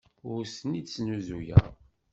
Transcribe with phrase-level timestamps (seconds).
[0.31, 1.63] Ur tent-id-snuzuyeɣ.